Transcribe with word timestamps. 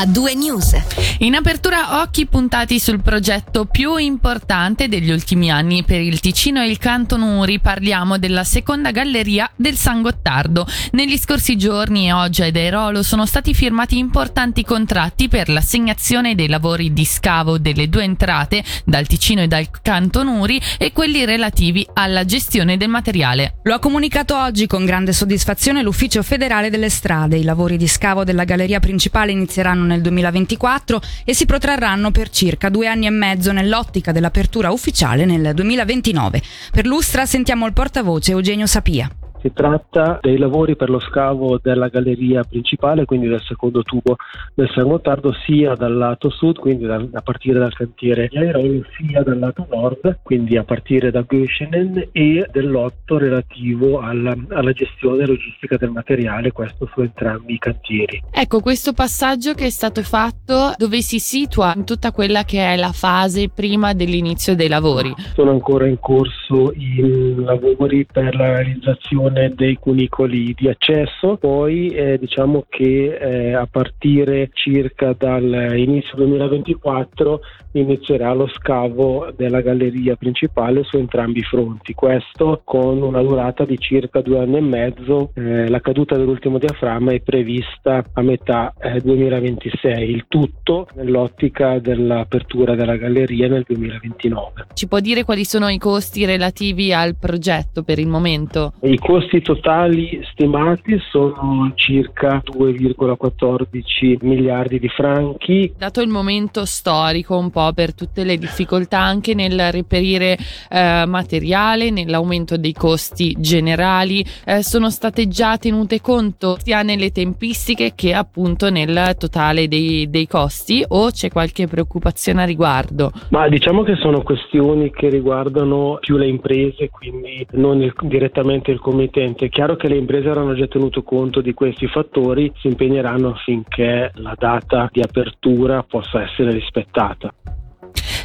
a 0.00 0.06
due 0.06 0.34
news. 0.34 0.74
In 1.18 1.34
apertura 1.34 2.00
occhi 2.00 2.24
puntati 2.24 2.80
sul 2.80 3.02
progetto 3.02 3.66
più 3.66 3.96
importante 3.96 4.88
degli 4.88 5.10
ultimi 5.10 5.50
anni 5.50 5.84
per 5.84 6.00
il 6.00 6.20
Ticino 6.20 6.62
e 6.62 6.70
il 6.70 6.78
Canto 6.78 7.18
Nuri. 7.18 7.60
Parliamo 7.60 8.16
della 8.16 8.42
seconda 8.42 8.92
galleria 8.92 9.50
del 9.54 9.76
San 9.76 10.00
Gottardo. 10.00 10.66
Negli 10.92 11.18
scorsi 11.18 11.58
giorni 11.58 12.10
oggi 12.10 12.40
ad 12.40 12.56
Airolo 12.56 13.02
sono 13.02 13.26
stati 13.26 13.52
firmati 13.52 13.98
importanti 13.98 14.64
contratti 14.64 15.28
per 15.28 15.50
l'assegnazione 15.50 16.34
dei 16.34 16.48
lavori 16.48 16.94
di 16.94 17.04
scavo 17.04 17.58
delle 17.58 17.90
due 17.90 18.04
entrate 18.04 18.64
dal 18.86 19.06
Ticino 19.06 19.42
e 19.42 19.48
dal 19.48 19.68
Canto 19.82 20.22
Nuri 20.22 20.58
e 20.78 20.92
quelli 20.94 21.26
relativi 21.26 21.86
alla 21.92 22.24
gestione 22.24 22.78
del 22.78 22.88
materiale. 22.88 23.56
Lo 23.64 23.74
ha 23.74 23.78
comunicato 23.78 24.34
oggi 24.34 24.66
con 24.66 24.86
grande 24.86 25.12
soddisfazione 25.12 25.82
l'Ufficio 25.82 26.22
federale 26.22 26.70
delle 26.70 26.88
strade. 26.88 27.36
I 27.36 27.44
lavori 27.44 27.76
di 27.76 27.86
scavo 27.86 28.24
della 28.24 28.44
galleria 28.44 28.80
principale 28.80 29.32
inizieranno 29.32 29.88
nel 29.90 30.00
2024 30.00 31.00
e 31.24 31.34
si 31.34 31.44
protrarranno 31.44 32.10
per 32.10 32.30
circa 32.30 32.68
due 32.68 32.86
anni 32.86 33.06
e 33.06 33.10
mezzo 33.10 33.52
nell'ottica 33.52 34.12
dell'apertura 34.12 34.70
ufficiale 34.70 35.24
nel 35.24 35.52
2029. 35.54 36.42
Per 36.72 36.86
Lustra 36.86 37.26
sentiamo 37.26 37.66
il 37.66 37.72
portavoce 37.72 38.30
Eugenio 38.30 38.66
Sapia. 38.66 39.10
Si 39.42 39.52
tratta 39.54 40.18
dei 40.20 40.36
lavori 40.36 40.76
per 40.76 40.90
lo 40.90 40.98
scavo 41.00 41.58
della 41.62 41.88
galleria 41.88 42.44
principale, 42.44 43.06
quindi 43.06 43.26
del 43.26 43.40
secondo 43.40 43.82
tubo 43.82 44.16
del 44.54 44.70
San 44.74 44.86
Gottardo, 44.86 45.32
sia 45.32 45.74
dal 45.74 45.96
lato 45.96 46.28
sud, 46.28 46.58
quindi 46.58 46.84
da, 46.84 46.96
a 46.96 47.22
partire 47.22 47.58
dal 47.58 47.72
cantiere 47.72 48.28
di 48.28 48.82
sia 48.98 49.22
dal 49.22 49.38
lato 49.38 49.66
nord, 49.70 50.18
quindi 50.22 50.58
a 50.58 50.64
partire 50.64 51.10
da 51.10 51.22
Göschenen 51.22 52.08
e 52.12 52.46
del 52.52 52.70
lotto 52.70 53.16
relativo 53.16 54.00
alla, 54.00 54.36
alla 54.50 54.72
gestione 54.72 55.24
logistica 55.24 55.76
del 55.78 55.90
materiale, 55.90 56.52
questo 56.52 56.86
su 56.92 57.00
entrambi 57.00 57.54
i 57.54 57.58
cantieri. 57.58 58.22
Ecco, 58.30 58.60
questo 58.60 58.92
passaggio 58.92 59.54
che 59.54 59.66
è 59.66 59.70
stato 59.70 60.02
fatto, 60.02 60.74
dove 60.76 61.00
si 61.00 61.18
situa 61.18 61.72
in 61.76 61.84
tutta 61.84 62.12
quella 62.12 62.44
che 62.44 62.58
è 62.58 62.76
la 62.76 62.92
fase 62.92 63.48
prima 63.48 63.94
dell'inizio 63.94 64.54
dei 64.54 64.68
lavori? 64.68 65.14
Sono 65.34 65.52
ancora 65.52 65.86
in 65.86 65.98
corso 65.98 66.72
i 66.72 67.34
lavori 67.36 68.04
per 68.04 68.34
la 68.34 68.56
realizzazione 68.56 69.29
costruzione 69.30 69.52
dei 69.54 69.76
cunicoli 69.76 70.54
di 70.56 70.68
accesso, 70.68 71.36
poi 71.36 71.88
eh, 71.88 72.18
diciamo 72.18 72.64
che 72.68 73.16
eh, 73.16 73.54
a 73.54 73.66
partire 73.70 74.50
circa 74.52 75.14
dall'inizio 75.16 76.16
2024 76.16 77.40
inizierà 77.72 78.32
lo 78.32 78.48
scavo 78.48 79.32
della 79.36 79.60
galleria 79.60 80.16
principale 80.16 80.82
su 80.82 80.96
entrambi 80.96 81.38
i 81.38 81.42
fronti, 81.42 81.94
questo 81.94 82.62
con 82.64 83.00
una 83.00 83.22
durata 83.22 83.64
di 83.64 83.78
circa 83.78 84.20
due 84.20 84.40
anni 84.40 84.56
e 84.56 84.60
mezzo, 84.60 85.30
eh, 85.34 85.68
la 85.68 85.80
caduta 85.80 86.16
dell'ultimo 86.16 86.58
diaframma 86.58 87.12
è 87.12 87.20
prevista 87.20 88.04
a 88.12 88.22
metà 88.22 88.72
2026, 89.02 89.92
eh, 89.92 90.04
il 90.04 90.24
tutto 90.26 90.88
nell'ottica 90.94 91.78
dell'apertura 91.78 92.74
della 92.74 92.96
galleria 92.96 93.48
nel 93.48 93.64
2029. 93.66 94.66
Ci 94.74 94.88
può 94.88 94.98
dire 94.98 95.24
quali 95.24 95.44
sono 95.44 95.68
i 95.68 95.78
costi 95.78 96.24
relativi 96.24 96.92
al 96.92 97.14
progetto 97.16 97.82
per 97.82 97.98
il 97.98 98.08
momento? 98.08 98.72
I 98.80 98.98
costi 98.98 99.19
costi 99.20 99.42
totali 99.42 100.18
stimati 100.32 100.98
sono 101.10 101.72
circa 101.74 102.42
2,14 102.42 104.16
miliardi 104.22 104.78
di 104.78 104.88
franchi. 104.88 105.74
Dato 105.76 106.00
il 106.00 106.08
momento 106.08 106.64
storico 106.64 107.36
un 107.36 107.50
po' 107.50 107.70
per 107.74 107.94
tutte 107.94 108.24
le 108.24 108.38
difficoltà 108.38 108.98
anche 108.98 109.34
nel 109.34 109.72
reperire 109.72 110.38
eh, 110.70 111.04
materiale, 111.06 111.90
nell'aumento 111.90 112.56
dei 112.56 112.72
costi 112.72 113.36
generali, 113.38 114.24
eh, 114.46 114.62
sono 114.62 114.88
state 114.88 115.28
già 115.28 115.58
tenute 115.58 116.00
conto 116.00 116.56
sia 116.58 116.80
nelle 116.80 117.10
tempistiche 117.10 117.92
che 117.94 118.14
appunto 118.14 118.70
nel 118.70 119.16
totale 119.18 119.68
dei, 119.68 120.08
dei 120.08 120.26
costi 120.26 120.82
o 120.88 121.10
c'è 121.10 121.28
qualche 121.28 121.66
preoccupazione 121.66 122.42
a 122.42 122.46
riguardo? 122.46 123.12
Ma 123.28 123.48
diciamo 123.48 123.82
che 123.82 123.96
sono 123.96 124.22
questioni 124.22 124.90
che 124.90 125.10
riguardano 125.10 125.98
più 126.00 126.16
le 126.16 126.26
imprese, 126.26 126.88
quindi 126.88 127.46
non 127.52 127.82
il, 127.82 127.92
direttamente 128.00 128.70
il 128.70 128.80
comitato 128.80 129.08
committente. 129.10 129.46
È 129.46 129.48
chiaro 129.48 129.76
che 129.76 129.88
le 129.88 129.96
imprese 129.96 130.28
avranno 130.28 130.54
già 130.54 130.66
tenuto 130.66 131.02
conto 131.02 131.40
di 131.40 131.52
questi 131.52 131.86
fattori, 131.88 132.50
si 132.56 132.68
impegneranno 132.68 133.30
affinché 133.30 134.10
la 134.14 134.34
data 134.38 134.88
di 134.90 135.00
apertura 135.00 135.82
possa 135.82 136.22
essere 136.22 136.52
rispettata. 136.52 137.32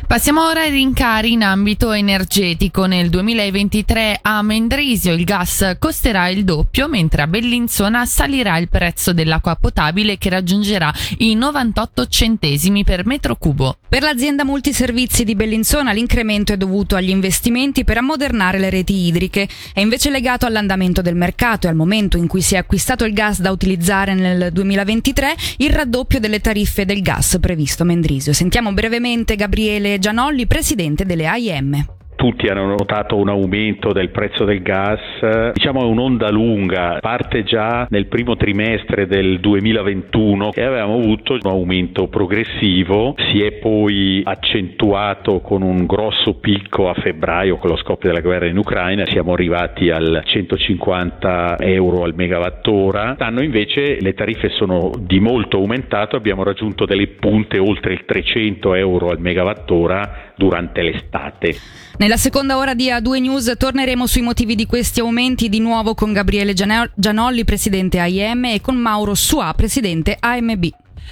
Passiamo 0.07 0.47
ora 0.47 0.61
ai 0.61 0.69
rincari 0.69 1.31
in 1.31 1.43
ambito 1.43 1.91
energetico. 1.91 2.85
Nel 2.85 3.09
2023 3.09 4.19
a 4.21 4.43
Mendrisio 4.43 5.13
il 5.13 5.23
gas 5.23 5.77
costerà 5.79 6.27
il 6.27 6.43
doppio, 6.43 6.87
mentre 6.87 7.23
a 7.23 7.27
Bellinzona 7.27 8.05
salirà 8.05 8.57
il 8.59 8.69
prezzo 8.69 9.13
dell'acqua 9.13 9.55
potabile 9.55 10.19
che 10.19 10.29
raggiungerà 10.29 10.93
i 11.17 11.33
98 11.33 12.05
centesimi 12.05 12.83
per 12.83 13.05
metro 13.07 13.35
cubo. 13.35 13.77
Per 13.89 14.03
l'azienda 14.03 14.43
multiservizi 14.43 15.23
di 15.23 15.35
Bellinzona 15.35 15.91
l'incremento 15.91 16.53
è 16.53 16.57
dovuto 16.57 16.95
agli 16.95 17.09
investimenti 17.09 17.83
per 17.83 17.97
ammodernare 17.97 18.59
le 18.59 18.69
reti 18.69 19.07
idriche. 19.07 19.49
È 19.73 19.79
invece 19.79 20.11
legato 20.11 20.45
all'andamento 20.45 21.01
del 21.01 21.15
mercato 21.15 21.65
e 21.65 21.71
al 21.71 21.75
momento 21.75 22.15
in 22.15 22.27
cui 22.27 22.41
si 22.41 22.53
è 22.53 22.57
acquistato 22.59 23.05
il 23.05 23.13
gas 23.13 23.41
da 23.41 23.51
utilizzare 23.51 24.13
nel 24.13 24.51
2023 24.51 25.35
il 25.57 25.71
raddoppio 25.71 26.19
delle 26.19 26.41
tariffe 26.41 26.85
del 26.85 27.01
gas 27.01 27.37
previsto 27.41 27.81
a 27.81 27.87
Mendrisio. 27.87 28.33
Sentiamo 28.33 28.71
brevemente 28.71 29.35
Gabriele 29.35 29.94
Gianolli, 29.99 30.47
presidente 30.47 31.05
delle 31.05 31.27
AIM 31.27 31.94
tutti 32.25 32.47
hanno 32.47 32.65
notato 32.65 33.17
un 33.17 33.29
aumento 33.29 33.93
del 33.93 34.09
prezzo 34.09 34.45
del 34.45 34.63
gas, 34.63 35.51
diciamo 35.53 35.81
è 35.81 35.85
un'onda 35.85 36.31
lunga, 36.31 36.97
parte 36.99 37.43
già 37.43 37.85
nel 37.91 38.07
primo 38.07 38.35
trimestre 38.35 39.05
del 39.05 39.39
2021 39.39 40.53
e 40.53 40.63
avevamo 40.63 40.95
avuto 40.95 41.33
un 41.33 41.41
aumento 41.43 42.07
progressivo, 42.07 43.13
si 43.31 43.43
è 43.43 43.51
poi 43.59 44.23
accentuato 44.25 45.39
con 45.41 45.61
un 45.61 45.85
grosso 45.85 46.39
picco 46.39 46.89
a 46.89 46.95
febbraio 46.95 47.57
con 47.57 47.69
lo 47.69 47.77
scoppio 47.77 48.09
della 48.09 48.21
guerra 48.21 48.47
in 48.47 48.57
Ucraina, 48.57 49.05
siamo 49.05 49.33
arrivati 49.33 49.91
al 49.91 50.23
150 50.25 51.57
euro 51.59 52.05
al 52.05 52.15
megawattora, 52.15 53.05
quest'anno 53.09 53.43
invece 53.43 53.99
le 54.01 54.15
tariffe 54.15 54.49
sono 54.49 54.89
di 54.97 55.19
molto 55.19 55.57
aumentate, 55.57 56.15
abbiamo 56.15 56.43
raggiunto 56.43 56.85
delle 56.85 57.05
punte 57.05 57.59
oltre 57.59 57.93
il 57.93 58.03
300 58.03 58.73
euro 58.73 59.09
al 59.09 59.19
megawattora 59.19 60.33
durante 60.37 60.81
l'estate. 60.81 61.57
Nella 61.97 62.17
seconda 62.17 62.57
ora 62.57 62.73
di 62.73 62.89
A2 62.89 63.21
News 63.21 63.53
torneremo 63.57 64.05
sui 64.05 64.21
motivi 64.21 64.55
di 64.55 64.65
questi 64.65 64.99
aumenti 64.99 65.49
di 65.49 65.59
nuovo 65.59 65.93
con 65.93 66.11
Gabriele 66.11 66.53
Gianolli, 66.53 67.45
presidente 67.45 67.99
AIM, 67.99 68.45
e 68.45 68.61
con 68.61 68.75
Mauro 68.75 69.15
Sua, 69.15 69.53
presidente 69.55 70.17
AMB. 70.19 70.65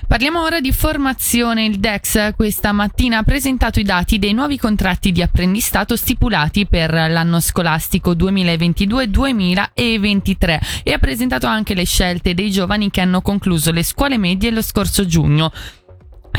Parliamo 0.08 0.42
ora 0.42 0.60
di 0.60 0.72
formazione. 0.72 1.66
Il 1.66 1.80
DEX 1.80 2.34
questa 2.36 2.72
mattina 2.72 3.20
ha 3.20 3.24
presentato 3.24 3.80
i 3.80 3.84
dati 3.84 4.18
dei 4.20 4.34
nuovi 4.34 4.58
contratti 4.58 5.12
di 5.12 5.22
apprendistato 5.22 5.96
stipulati 5.96 6.66
per 6.68 6.92
l'anno 6.92 7.40
scolastico 7.40 8.14
2022-2023 8.14 10.82
e 10.84 10.94
ha 10.94 10.98
presentato 10.98 11.48
anche 11.48 11.74
le 11.74 11.86
scelte 11.86 12.34
dei 12.34 12.52
giovani 12.52 12.92
che 12.92 13.00
hanno 13.02 13.22
concluso 13.22 13.72
le 13.72 13.84
scuole 13.84 14.18
medie 14.18 14.52
lo 14.52 14.62
scorso 14.62 15.06
giugno 15.06 15.52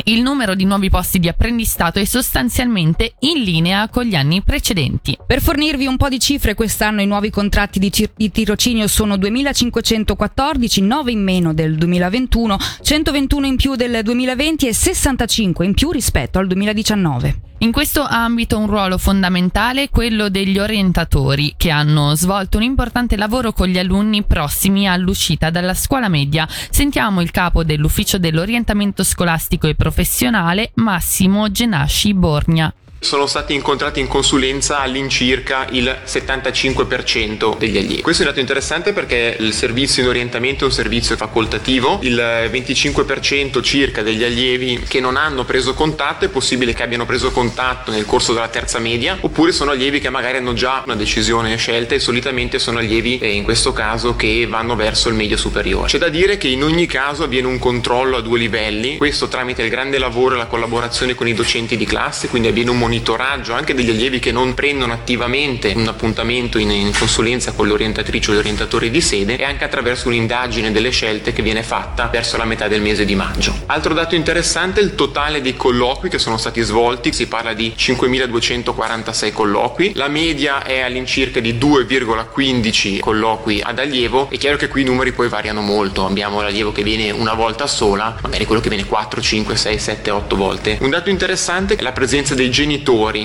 il 0.04 0.22
numero 0.22 0.54
di 0.54 0.64
nuovi 0.64 0.90
posti 0.90 1.18
di 1.18 1.28
apprendistato 1.28 1.98
è 1.98 2.04
sostanzialmente 2.04 3.14
in 3.20 3.42
linea 3.42 3.88
con 3.88 4.04
gli 4.04 4.14
anni 4.14 4.42
precedenti. 4.42 5.16
Per 5.26 5.40
fornirvi 5.40 5.86
un 5.86 5.96
po' 5.96 6.08
di 6.08 6.18
cifre, 6.18 6.54
quest'anno 6.54 7.00
i 7.00 7.06
nuovi 7.06 7.30
contratti 7.30 7.78
di, 7.78 7.90
cir- 7.90 8.12
di 8.14 8.30
tirocinio 8.30 8.86
sono 8.86 9.16
2514, 9.16 10.82
9 10.82 11.12
in 11.12 11.22
meno 11.22 11.54
del 11.54 11.76
2021, 11.76 12.56
121 12.82 13.46
in 13.46 13.56
più 13.56 13.74
del 13.76 14.00
2020 14.02 14.68
e 14.68 14.74
65 14.74 15.64
in 15.64 15.74
più 15.74 15.90
rispetto 15.90 16.38
al 16.38 16.46
2019. 16.46 17.40
In 17.64 17.72
questo 17.72 18.04
ambito 18.06 18.58
un 18.58 18.66
ruolo 18.66 18.98
fondamentale 18.98 19.84
è 19.84 19.88
quello 19.88 20.28
degli 20.28 20.58
orientatori, 20.58 21.54
che 21.56 21.70
hanno 21.70 22.14
svolto 22.14 22.58
un 22.58 22.62
importante 22.62 23.16
lavoro 23.16 23.54
con 23.54 23.68
gli 23.68 23.78
alunni 23.78 24.22
prossimi 24.22 24.86
all'uscita 24.86 25.48
dalla 25.48 25.72
scuola 25.72 26.08
media. 26.08 26.46
Sentiamo 26.46 27.22
il 27.22 27.30
capo 27.30 27.64
dell'ufficio 27.64 28.18
dell'orientamento 28.18 29.02
scolastico 29.02 29.66
e 29.66 29.76
professionale, 29.76 30.72
Massimo 30.74 31.50
Genasci 31.50 32.12
Borgna 32.12 32.70
sono 33.04 33.26
stati 33.26 33.54
incontrati 33.54 34.00
in 34.00 34.08
consulenza 34.08 34.80
all'incirca 34.80 35.66
il 35.70 36.00
75% 36.04 37.56
degli 37.58 37.76
allievi. 37.76 38.02
Questo 38.02 38.22
è 38.22 38.24
un 38.24 38.30
dato 38.30 38.40
interessante 38.40 38.92
perché 38.92 39.36
il 39.38 39.52
servizio 39.52 40.02
in 40.02 40.08
orientamento 40.08 40.64
è 40.64 40.66
un 40.66 40.72
servizio 40.72 41.16
facoltativo, 41.16 41.98
il 42.02 42.16
25% 42.50 43.62
circa 43.62 44.02
degli 44.02 44.24
allievi 44.24 44.84
che 44.88 45.00
non 45.00 45.16
hanno 45.16 45.44
preso 45.44 45.74
contatto 45.74 46.24
è 46.24 46.28
possibile 46.28 46.72
che 46.72 46.82
abbiano 46.82 47.04
preso 47.06 47.30
contatto 47.30 47.90
nel 47.90 48.06
corso 48.06 48.32
della 48.32 48.48
terza 48.48 48.78
media 48.78 49.18
oppure 49.20 49.52
sono 49.52 49.70
allievi 49.70 50.00
che 50.00 50.10
magari 50.10 50.38
hanno 50.38 50.54
già 50.54 50.82
una 50.84 50.96
decisione 50.96 51.56
scelta 51.56 51.94
e 51.94 51.98
solitamente 51.98 52.58
sono 52.58 52.78
allievi 52.78 53.18
eh, 53.18 53.30
in 53.30 53.42
questo 53.42 53.72
caso 53.72 54.16
che 54.16 54.46
vanno 54.48 54.74
verso 54.76 55.08
il 55.08 55.14
medio 55.14 55.36
superiore. 55.36 55.88
C'è 55.88 55.98
da 55.98 56.08
dire 56.08 56.38
che 56.38 56.48
in 56.48 56.62
ogni 56.62 56.86
caso 56.86 57.24
avviene 57.24 57.46
un 57.46 57.58
controllo 57.58 58.16
a 58.16 58.20
due 58.20 58.38
livelli, 58.38 58.96
questo 58.96 59.28
tramite 59.28 59.62
il 59.62 59.70
grande 59.70 59.98
lavoro 59.98 60.34
e 60.34 60.38
la 60.38 60.46
collaborazione 60.46 61.14
con 61.14 61.28
i 61.28 61.34
docenti 61.34 61.76
di 61.76 61.84
classe, 61.84 62.28
quindi 62.28 62.48
avviene 62.48 62.70
un 62.70 62.78
monitoraggio 62.78 62.93
monitoraggio 62.94 63.54
anche 63.54 63.74
degli 63.74 63.90
allievi 63.90 64.20
che 64.20 64.30
non 64.30 64.54
prendono 64.54 64.92
attivamente 64.92 65.72
un 65.74 65.88
appuntamento 65.88 66.58
in, 66.58 66.70
in 66.70 66.92
consulenza 66.96 67.52
con 67.52 67.66
l'orientatrice 67.66 68.30
o 68.30 68.34
l'orientatore 68.34 68.88
di 68.90 69.00
sede 69.00 69.36
e 69.36 69.42
anche 69.42 69.64
attraverso 69.64 70.08
un'indagine 70.08 70.70
delle 70.70 70.90
scelte 70.90 71.32
che 71.32 71.42
viene 71.42 71.64
fatta 71.64 72.06
verso 72.06 72.36
la 72.36 72.44
metà 72.44 72.68
del 72.68 72.80
mese 72.80 73.04
di 73.04 73.16
maggio. 73.16 73.52
Altro 73.66 73.94
dato 73.94 74.14
interessante 74.14 74.80
è 74.80 74.84
il 74.84 74.94
totale 74.94 75.40
dei 75.40 75.56
colloqui 75.56 76.08
che 76.08 76.18
sono 76.18 76.36
stati 76.36 76.60
svolti, 76.60 77.12
si 77.12 77.26
parla 77.26 77.52
di 77.52 77.74
5.246 77.76 79.32
colloqui, 79.32 79.92
la 79.94 80.08
media 80.08 80.62
è 80.62 80.80
all'incirca 80.80 81.40
di 81.40 81.54
2,15 81.54 83.00
colloqui 83.00 83.60
ad 83.60 83.78
allievo, 83.80 84.28
è 84.30 84.38
chiaro 84.38 84.56
che 84.56 84.68
qui 84.68 84.82
i 84.82 84.84
numeri 84.84 85.12
poi 85.12 85.28
variano 85.28 85.62
molto, 85.62 86.06
abbiamo 86.06 86.40
l'allievo 86.40 86.70
che 86.70 86.82
viene 86.82 87.10
una 87.10 87.34
volta 87.34 87.66
sola, 87.66 88.16
magari 88.22 88.44
quello 88.44 88.60
che 88.60 88.68
viene 88.68 88.84
4, 88.84 89.20
5, 89.20 89.56
6, 89.56 89.78
7, 89.78 90.10
8 90.10 90.36
volte. 90.36 90.78
Un 90.80 90.90
dato 90.90 91.10
interessante 91.10 91.74
è 91.74 91.82
la 91.82 91.92
presenza 91.92 92.34
dei 92.34 92.50
genitori 92.50 92.73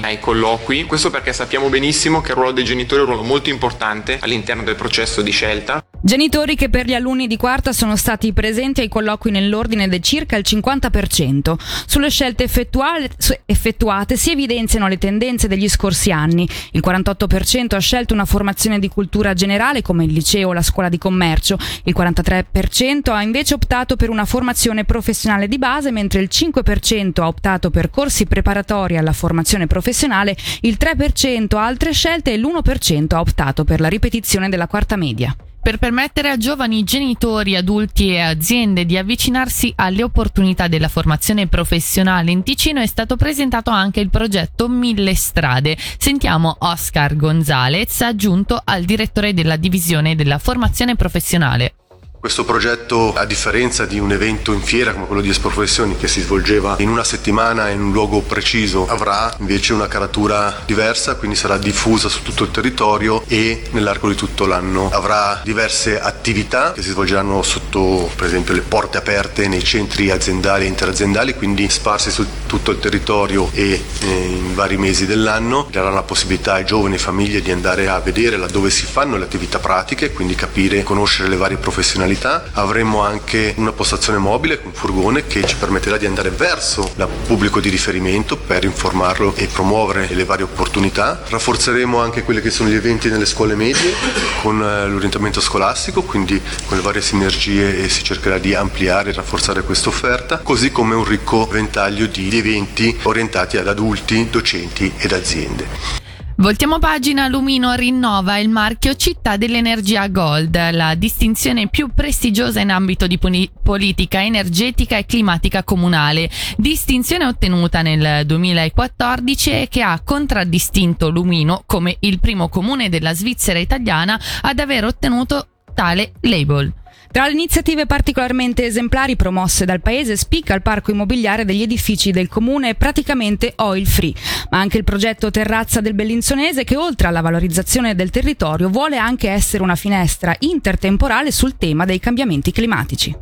ai 0.02 0.20
colloqui, 0.20 0.84
questo 0.84 1.10
perché 1.10 1.34
sappiamo 1.34 1.70
benissimo 1.70 2.22
che 2.22 2.32
il 2.32 2.36
ruolo 2.36 2.52
dei 2.52 2.64
genitori 2.64 3.02
è 3.02 3.04
un 3.04 3.12
ruolo 3.12 3.24
molto 3.24 3.50
importante 3.50 4.18
all'interno 4.22 4.64
del 4.64 4.76
processo 4.76 5.22
di 5.22 5.32
scelta. 5.32 5.84
Genitori 6.02 6.56
che 6.56 6.70
per 6.70 6.86
gli 6.86 6.94
alunni 6.94 7.28
di 7.28 7.36
quarta 7.36 7.74
sono 7.74 7.98
stati 7.98 8.32
presenti 8.32 8.80
ai 8.82 8.88
colloqui 8.88 9.32
nell'ordine 9.32 9.88
del 9.90 10.02
circa 10.02 10.38
il 10.38 10.46
50%. 10.48 11.56
Sulle 11.86 12.10
scelte 12.10 12.44
effettuate 12.46 14.16
si 14.16 14.32
evidenziano 14.32 14.88
le 14.88 14.98
tendenze 14.98 15.48
degli 15.48 15.68
scorsi 15.68 16.12
anni. 16.12 16.48
Il 16.72 16.82
48% 16.86 17.76
ha 17.76 17.80
scelto 17.80 18.14
una 18.14 18.26
formazione 18.26 18.80
di 18.80 18.88
cultura 18.88 19.34
generale 19.34 19.82
come 19.82 20.06
il 20.06 20.14
liceo 20.14 20.50
o 20.50 20.54
la 20.54 20.62
scuola 20.62 20.88
di 20.90 20.98
commercio, 20.98 21.58
il 21.84 21.96
43% 21.98 23.12
ha 23.12 23.22
invece 23.22 23.56
optato 23.56 23.96
per 23.96 24.10
una 24.10 24.26
formazione 24.26 24.86
professionale 24.86 25.48
di 25.48 25.58
base, 25.58 25.92
mentre 25.92 26.22
il 26.22 26.30
5% 26.32 27.22
ha 27.22 27.28
optato 27.28 27.70
per 27.72 27.90
corsi 27.90 28.26
preparatori 28.26 28.96
alla 28.96 29.12
formazione 29.12 29.38
professionale, 29.68 30.36
il 30.62 30.78
3% 30.80 31.56
ha 31.56 31.66
altre 31.66 31.94
scelte 31.94 32.34
e 32.34 32.38
l'1% 32.38 33.16
ha 33.16 33.20
optato 33.20 33.64
per 33.64 33.80
la 33.80 33.88
ripetizione 33.88 34.50
della 34.50 34.68
quarta 34.68 34.96
media. 34.96 35.36
Per 35.62 35.78
permettere 35.78 36.30
a 36.30 36.38
giovani 36.38 36.84
genitori, 36.86 37.56
adulti 37.56 38.12
e 38.12 38.22
aziende 38.22 38.86
di 38.86 38.98
avvicinarsi 38.98 39.74
alle 39.76 40.04
opportunità 40.04 40.68
della 40.70 40.88
formazione 40.88 41.48
professionale 41.48 42.32
in 42.32 42.44
Ticino 42.44 42.80
è 42.80 42.88
stato 42.88 43.18
presentato 43.18 43.70
anche 43.70 44.00
il 44.00 44.10
progetto 44.10 44.70
Mille 44.70 45.14
Strade. 45.16 45.78
Sentiamo 45.98 46.56
Oscar 46.60 47.16
Gonzalez, 47.18 48.02
aggiunto 48.02 48.60
al 48.64 48.84
direttore 48.84 49.34
della 49.34 49.58
divisione 49.58 50.16
della 50.16 50.38
formazione 50.38 50.96
professionale. 50.96 51.74
Questo 52.20 52.44
progetto, 52.44 53.14
a 53.14 53.24
differenza 53.24 53.86
di 53.86 53.98
un 53.98 54.12
evento 54.12 54.52
in 54.52 54.62
fiera 54.62 54.92
come 54.92 55.06
quello 55.06 55.22
di 55.22 55.30
Espo 55.30 55.48
Professioni 55.48 55.96
che 55.96 56.10
si 56.10 56.20
svolgeva 56.20 56.76
in 56.80 56.90
una 56.90 57.06
settimana 57.06 57.70
in 57.70 57.80
un 57.80 57.94
luogo 57.94 58.20
preciso, 58.20 58.86
avrà 58.90 59.34
invece 59.40 59.72
una 59.72 59.88
caratura 59.88 60.64
diversa, 60.66 61.16
quindi 61.16 61.38
sarà 61.38 61.58
diffusa 61.58 62.10
su 62.10 62.22
tutto 62.22 62.44
il 62.44 62.52
territorio 62.52 63.24
e 63.26 63.64
nell'arco 63.72 64.10
di 64.10 64.16
tutto 64.16 64.46
l'anno. 64.46 64.90
Avrà 64.92 65.40
diverse 65.46 65.98
attività 65.98 66.74
che 66.74 66.82
si 66.82 66.90
svolgeranno 66.90 67.42
sotto, 67.42 68.12
per 68.14 68.26
esempio, 68.26 68.54
le 68.54 68.64
porte 68.64 68.98
aperte 68.98 69.48
nei 69.48 69.64
centri 69.64 70.12
aziendali 70.12 70.66
e 70.66 70.68
interaziendali, 70.68 71.36
quindi 71.36 71.70
sparsi 71.70 72.12
su 72.12 72.26
tutto 72.46 72.72
il 72.72 72.80
territorio 72.80 73.50
e 73.54 73.82
eh, 74.02 74.08
in 74.08 74.56
vari 74.56 74.76
mesi 74.76 75.06
dell'anno. 75.06 75.70
Daranno 75.72 75.96
la 75.96 76.04
possibilità 76.04 76.56
ai 76.56 76.66
giovani 76.66 76.96
e 76.96 77.00
famiglie 77.00 77.42
di 77.42 77.52
andare 77.52 77.88
a 77.88 77.98
vedere 78.02 78.36
laddove 78.36 78.70
si 78.72 78.86
fanno 78.86 79.16
le 79.16 79.24
attività 79.24 79.60
pratiche, 79.60 80.12
quindi 80.12 80.36
capire, 80.36 80.84
conoscere 80.84 81.30
le 81.30 81.38
varie 81.38 81.56
professionalità 81.56 82.08
funzionalità. 82.10 82.44
Avremo 82.54 83.02
anche 83.02 83.54
una 83.58 83.72
postazione 83.72 84.18
mobile 84.18 84.62
con 84.62 84.74
furgone 84.74 85.28
che 85.28 85.46
ci 85.46 85.56
permetterà 85.56 85.98
di 85.98 86.06
andare 86.06 86.30
verso 86.30 86.92
il 86.96 87.08
pubblico 87.28 87.60
di 87.60 87.70
riferimento 87.70 88.38
per 88.38 88.64
informarlo 88.64 89.34
e 89.36 89.48
promuovere 89.48 90.08
le 90.14 90.26
varie 90.26 90.46
opportunità. 90.46 91.22
Rafforzeremo 91.28 92.00
anche 92.00 92.24
quelli 92.24 92.42
che 92.42 92.50
sono 92.50 92.70
gli 92.70 92.76
eventi 92.76 93.10
nelle 93.10 93.26
scuole 93.26 93.56
medie 93.56 93.94
con 94.42 94.62
eh, 94.62 94.88
l'orientamento 94.88 95.42
scolastico, 95.42 96.02
quindi 96.02 96.42
con 96.66 96.78
le 96.78 96.84
varie 96.84 97.02
sinergie 97.02 97.88
si 97.90 98.04
cercherà 98.04 98.38
di 98.38 98.54
ampliare 98.54 99.12
e 99.12 99.14
rafforzare 99.14 99.64
questa 99.64 99.90
offerta, 99.90 100.40
così 100.40 100.72
come 100.72 100.96
un 100.96 101.04
ricco 101.04 101.46
ventaglio 101.48 102.06
di 102.08 102.36
eventi 102.38 102.98
orientati 103.04 103.58
ad 103.58 103.68
adulti, 103.68 104.30
docenti 104.30 104.92
ed 104.98 105.12
aziende. 105.12 106.09
Voltiamo 106.40 106.80
pagina, 106.80 107.28
Lumino 107.28 107.74
rinnova 107.74 108.38
il 108.38 108.48
marchio 108.48 108.96
Città 108.96 109.36
dell'Energia 109.36 110.08
Gold, 110.08 110.72
la 110.72 110.96
distinzione 110.96 111.68
più 111.68 111.90
prestigiosa 111.94 112.62
in 112.62 112.72
ambito 112.72 113.08
di 113.08 113.20
politica 113.62 114.24
energetica 114.24 114.96
e 114.96 115.06
climatica 115.06 115.66
comunale, 115.66 116.30
distinzione 116.56 117.26
ottenuta 117.26 117.82
nel 117.82 118.26
2014 118.26 119.52
e 119.52 119.68
che 119.70 119.82
ha 119.82 120.00
contraddistinto 120.02 121.10
Lumino 121.10 121.64
come 121.66 121.98
il 122.00 122.22
primo 122.22 122.48
comune 122.48 122.88
della 122.88 123.14
Svizzera 123.14 123.60
italiana 123.60 124.18
ad 124.42 124.60
aver 124.60 124.86
ottenuto 124.86 125.46
tale 125.74 126.14
label. 126.22 126.72
Tra 127.12 127.26
le 127.26 127.32
iniziative 127.32 127.88
particolarmente 127.88 128.66
esemplari 128.66 129.16
promosse 129.16 129.66
dal 129.66 129.82
paese 129.82 130.16
spicca 130.16 130.54
il 130.54 130.62
parco 130.62 130.92
immobiliare 130.92 131.44
degli 131.44 131.64
edifici 131.64 132.12
del 132.12 132.28
comune 132.28 132.76
praticamente 132.76 133.54
oil 133.56 133.88
free, 133.88 134.14
ma 134.52 134.60
anche 134.60 134.78
il 134.78 134.84
progetto 134.84 135.32
Terrazza 135.32 135.82
del 135.82 135.96
Bellinzonese 135.96 136.64
che 136.64 136.78
oltre 136.78 137.08
alla 137.08 137.22
valorizzazione 137.22 137.96
del 137.96 138.12
territorio 138.12 138.70
vuole 138.70 138.98
anche 138.98 139.28
essere 139.28 139.64
una 139.64 139.76
finestra 139.76 140.36
intertemporale 140.38 141.32
sul 141.32 141.58
tema 141.58 141.84
dei 141.84 142.00
cambiamenti 142.00 142.52
climatici. 142.52 143.16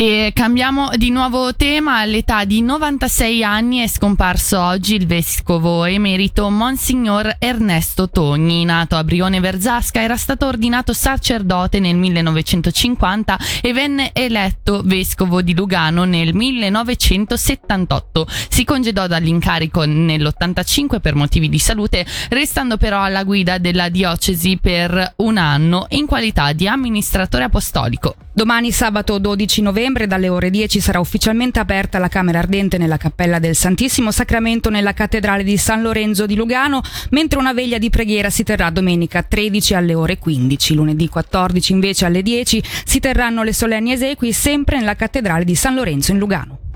E 0.00 0.30
cambiamo 0.32 0.90
di 0.94 1.10
nuovo 1.10 1.56
tema. 1.56 1.98
All'età 1.98 2.44
di 2.44 2.62
96 2.62 3.42
anni 3.42 3.78
è 3.78 3.88
scomparso 3.88 4.60
oggi 4.60 4.94
il 4.94 5.08
vescovo 5.08 5.84
emerito 5.86 6.48
Monsignor 6.50 7.34
Ernesto 7.40 8.08
Togni. 8.08 8.64
Nato 8.64 8.94
a 8.94 9.02
Brione 9.02 9.40
Verzasca, 9.40 10.00
era 10.00 10.16
stato 10.16 10.46
ordinato 10.46 10.92
sacerdote 10.92 11.80
nel 11.80 11.96
1950 11.96 13.38
e 13.60 13.72
venne 13.72 14.12
eletto 14.12 14.82
vescovo 14.84 15.42
di 15.42 15.52
Lugano 15.52 16.04
nel 16.04 16.32
1978. 16.32 18.24
Si 18.50 18.62
congedò 18.62 19.08
dall'incarico 19.08 19.84
nell'85 19.84 21.00
per 21.00 21.16
motivi 21.16 21.48
di 21.48 21.58
salute, 21.58 22.06
restando 22.28 22.76
però 22.76 23.02
alla 23.02 23.24
guida 23.24 23.58
della 23.58 23.88
diocesi 23.88 24.58
per 24.62 25.14
un 25.16 25.38
anno 25.38 25.86
in 25.88 26.06
qualità 26.06 26.52
di 26.52 26.68
amministratore 26.68 27.42
apostolico. 27.42 28.14
Domani 28.32 28.70
sabato 28.70 29.18
12 29.18 29.62
novembre 29.62 29.86
dalle 29.88 30.28
ore 30.28 30.50
10 30.50 30.80
sarà 30.80 31.00
ufficialmente 31.00 31.58
aperta 31.58 31.98
la 31.98 32.08
Camera 32.08 32.38
Ardente 32.38 32.76
nella 32.76 32.98
Cappella 32.98 33.38
del 33.38 33.56
Santissimo 33.56 34.10
Sacramento 34.10 34.68
nella 34.68 34.92
Cattedrale 34.92 35.42
di 35.42 35.56
San 35.56 35.80
Lorenzo 35.80 36.26
di 36.26 36.34
Lugano, 36.36 36.82
mentre 37.10 37.38
una 37.38 37.54
veglia 37.54 37.78
di 37.78 37.88
preghiera 37.88 38.28
si 38.28 38.42
terrà 38.42 38.68
domenica 38.70 39.22
13 39.22 39.74
alle 39.74 39.94
ore 39.94 40.18
15. 40.18 40.74
Lunedì 40.74 41.08
14 41.08 41.72
invece 41.72 42.04
alle 42.04 42.22
10 42.22 42.62
si 42.84 43.00
terranno 43.00 43.42
le 43.42 43.54
solenni 43.54 43.92
esequi 43.92 44.32
sempre 44.32 44.78
nella 44.78 44.94
Cattedrale 44.94 45.44
di 45.44 45.54
San 45.54 45.74
Lorenzo 45.74 46.12
in 46.12 46.18
Lugano. 46.18 46.67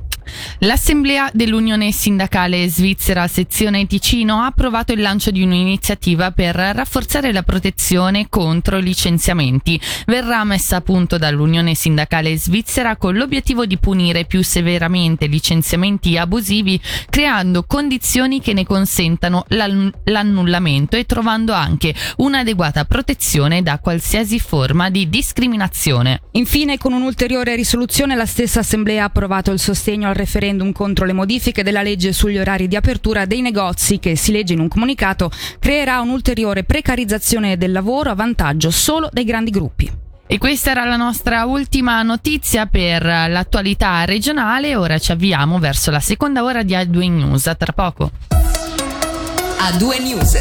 L'Assemblea 0.60 1.30
dell'Unione 1.32 1.92
Sindacale 1.92 2.68
Svizzera 2.68 3.26
Sezione 3.26 3.86
Ticino 3.86 4.40
ha 4.40 4.46
approvato 4.46 4.92
il 4.92 5.00
lancio 5.00 5.30
di 5.30 5.42
un'iniziativa 5.42 6.30
per 6.30 6.54
rafforzare 6.54 7.32
la 7.32 7.42
protezione 7.42 8.28
contro 8.28 8.78
licenziamenti. 8.78 9.80
Verrà 10.06 10.44
messa 10.44 10.76
a 10.76 10.80
punto 10.80 11.18
dall'Unione 11.18 11.74
Sindacale 11.74 12.36
Svizzera 12.36 12.96
con 12.96 13.14
l'obiettivo 13.14 13.66
di 13.66 13.78
punire 13.78 14.24
più 14.24 14.42
severamente 14.42 15.26
licenziamenti 15.26 16.16
abusivi, 16.16 16.80
creando 17.10 17.64
condizioni 17.64 18.40
che 18.40 18.52
ne 18.52 18.64
consentano 18.64 19.44
l'annullamento 19.48 20.96
e 20.96 21.06
trovando 21.06 21.52
anche 21.52 21.94
un'adeguata 22.18 22.84
protezione 22.84 23.62
da 23.62 23.78
qualsiasi 23.78 24.38
forma 24.38 24.90
di 24.90 25.08
discriminazione. 25.08 26.20
Infine, 26.32 26.78
con 26.78 26.92
un'ulteriore 26.92 27.56
risoluzione, 27.56 28.14
la 28.14 28.26
stessa 28.26 28.60
Assemblea 28.60 29.02
ha 29.02 29.06
approvato 29.06 29.50
il 29.50 29.58
sostegno 29.58 30.12
al 30.12 30.19
referendum 30.19 30.73
contro 30.73 31.04
le 31.04 31.12
modifiche 31.12 31.62
della 31.62 31.83
legge 31.83 32.12
sugli 32.12 32.38
orari 32.38 32.69
di 32.69 32.76
apertura 32.76 33.25
dei 33.25 33.40
negozi 33.40 33.99
che, 33.99 34.16
si 34.16 34.31
legge 34.31 34.52
in 34.52 34.61
un 34.61 34.69
comunicato, 34.69 35.31
creerà 35.59 36.00
un'ulteriore 36.00 36.64
precarizzazione 36.64 37.57
del 37.57 37.73
lavoro 37.73 38.11
a 38.11 38.14
vantaggio 38.14 38.71
solo 38.71 39.09
dei 39.12 39.25
grandi 39.25 39.50
gruppi. 39.50 39.90
E 40.26 40.38
questa 40.38 40.71
era 40.71 40.85
la 40.85 40.97
nostra 40.97 41.45
ultima 41.45 42.02
notizia 42.02 42.66
per 42.66 43.04
l'attualità 43.04 44.04
regionale. 44.04 44.76
Ora 44.76 44.99
ci 44.99 45.12
avviamo 45.12 45.59
verso 45.59 45.90
la 45.90 46.00
seconda 46.00 46.42
ora 46.42 46.62
di 46.62 46.73
A2 46.73 47.11
News. 47.11 47.47
A 47.49 47.54
tra 47.54 47.73
poco. 47.73 48.11
A2 48.31 50.02
News. 50.02 50.38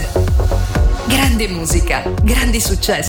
Grande 1.08 1.48
musica, 1.50 2.04
grandi 2.24 2.62
successi. 2.62 3.00